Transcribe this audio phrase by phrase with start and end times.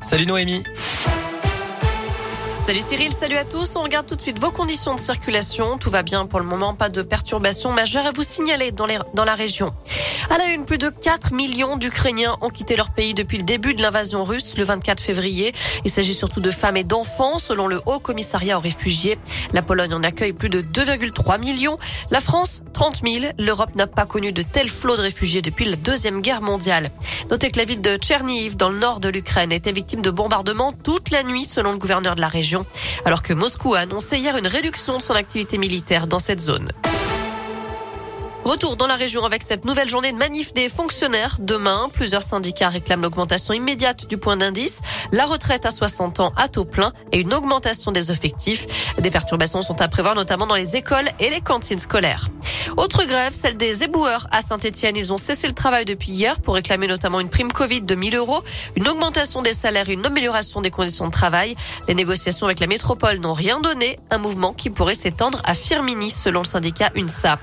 [0.00, 0.64] Salut Noémie.
[2.66, 3.74] Salut Cyril, salut à tous.
[3.76, 5.78] On regarde tout de suite vos conditions de circulation.
[5.78, 9.34] Tout va bien pour le moment, pas de perturbations majeures à vous signaler dans, la
[9.34, 9.72] région.
[10.28, 13.74] À la une, plus de 4 millions d'Ukrainiens ont quitté leur pays depuis le début
[13.74, 15.54] de l'invasion russe le 24 février.
[15.84, 19.18] Il s'agit surtout de femmes et d'enfants, selon le Haut Commissariat aux réfugiés.
[19.52, 21.78] La Pologne en accueille plus de 2,3 millions.
[22.10, 23.32] La France, 30 000.
[23.38, 26.90] L'Europe n'a pas connu de tel flot de réfugiés depuis la Deuxième Guerre mondiale.
[27.30, 30.72] Notez que la ville de Tcherniv, dans le nord de l'Ukraine, était victime de bombardements
[30.72, 32.49] toute la nuit, selon le gouverneur de la région,
[33.04, 36.70] alors que Moscou a annoncé hier une réduction de son activité militaire dans cette zone.
[38.44, 41.36] Retour dans la région avec cette nouvelle journée de manif des fonctionnaires.
[41.40, 44.80] Demain, plusieurs syndicats réclament l'augmentation immédiate du point d'indice,
[45.12, 48.66] la retraite à 60 ans à taux plein et une augmentation des effectifs.
[48.98, 52.28] Des perturbations sont à prévoir notamment dans les écoles et les cantines scolaires.
[52.80, 54.96] Autre grève, celle des éboueurs à Saint-Etienne.
[54.96, 58.16] Ils ont cessé le travail depuis hier pour réclamer notamment une prime Covid de 1000
[58.16, 58.42] euros,
[58.74, 61.54] une augmentation des salaires une amélioration des conditions de travail.
[61.88, 66.08] Les négociations avec la métropole n'ont rien donné, un mouvement qui pourrait s'étendre à Firmini
[66.08, 67.38] selon le syndicat UNSA.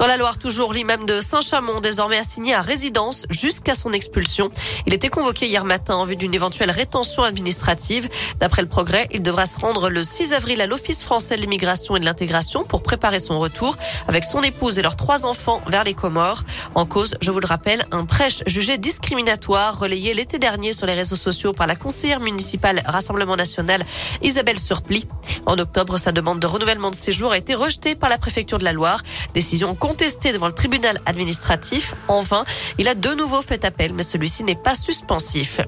[0.00, 4.50] Dans la Loire, toujours l'imam de Saint-Chamond, désormais assigné à résidence jusqu'à son expulsion.
[4.88, 8.08] Il était convoqué hier matin en vue d'une éventuelle rétention administrative.
[8.40, 11.94] D'après le progrès, il devra se rendre le 6 avril à l'Office français de l'immigration
[11.94, 13.76] et de l'intégration pour préparer son retour
[14.08, 16.42] avec son épouse et leurs trois enfants vers les Comores.
[16.74, 20.94] En cause, je vous le rappelle, un prêche jugé discriminatoire relayé l'été dernier sur les
[20.94, 23.84] réseaux sociaux par la conseillère municipale Rassemblement National
[24.22, 25.06] Isabelle Surpli.
[25.46, 28.64] En octobre, sa demande de renouvellement de séjour a été rejetée par la préfecture de
[28.64, 29.02] la Loire.
[29.34, 31.94] Décision contesté devant le tribunal administratif.
[32.08, 32.44] En vain,
[32.78, 35.60] il a de nouveau fait appel, mais celui-ci n'est pas suspensif.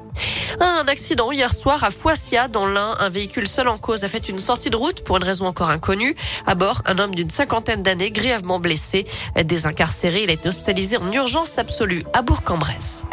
[0.60, 2.96] Un accident hier soir à Foissia, dans l'Ain.
[3.00, 5.70] Un véhicule seul en cause a fait une sortie de route pour une raison encore
[5.70, 6.14] inconnue.
[6.46, 9.04] À bord, un homme d'une cinquantaine d'années grièvement blessé.
[9.42, 13.04] Désincarcéré, il a été hospitalisé en urgence absolue à Bourg-en-Bresse.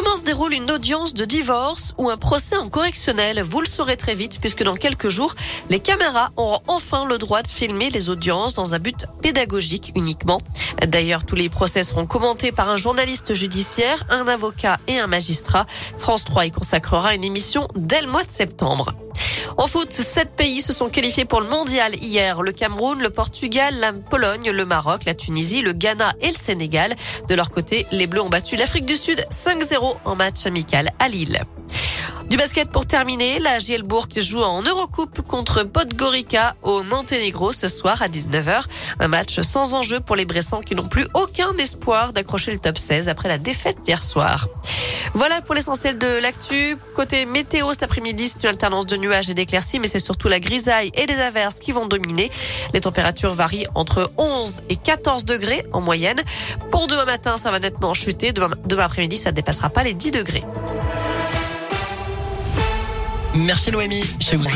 [0.00, 3.42] Comment se déroule une audience de divorce ou un procès en correctionnel?
[3.42, 5.34] Vous le saurez très vite puisque dans quelques jours,
[5.70, 10.40] les caméras auront enfin le droit de filmer les audiences dans un but pédagogique uniquement.
[10.86, 15.66] D'ailleurs, tous les procès seront commentés par un journaliste judiciaire, un avocat et un magistrat.
[15.98, 18.94] France 3 y consacrera une émission dès le mois de septembre.
[19.60, 22.42] En foot, sept pays se sont qualifiés pour le mondial hier.
[22.42, 26.94] Le Cameroun, le Portugal, la Pologne, le Maroc, la Tunisie, le Ghana et le Sénégal.
[27.28, 31.08] De leur côté, les Bleus ont battu l'Afrique du Sud 5-0 en match amical à
[31.08, 31.42] Lille.
[32.28, 38.02] Du basket pour terminer, la Gielbourg joue en Eurocoupe contre Podgorica au Monténégro ce soir
[38.02, 38.64] à 19h.
[39.00, 42.76] Un match sans enjeu pour les Bressans qui n'ont plus aucun espoir d'accrocher le top
[42.76, 44.46] 16 après la défaite d'hier soir.
[45.14, 46.76] Voilà pour l'essentiel de l'actu.
[46.94, 50.38] Côté météo cet après-midi, c'est une alternance de nuages et d'éclaircies, mais c'est surtout la
[50.38, 52.30] grisaille et les averses qui vont dominer.
[52.74, 56.20] Les températures varient entre 11 et 14 degrés en moyenne.
[56.70, 58.32] Pour demain matin, ça va nettement chuter.
[58.32, 60.44] Demain, demain après-midi, ça ne dépassera pas les 10 degrés.
[63.38, 64.04] Merci Noémie.
[64.20, 64.48] Chez vous.